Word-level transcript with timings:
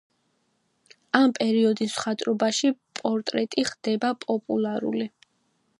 ამ 1.19 1.33
პერიოდის 1.39 1.93
მხატვრობაში 1.97 2.73
პორტრეტი 3.01 3.69
ხდება 3.73 4.13
პოპულარული. 4.27 5.11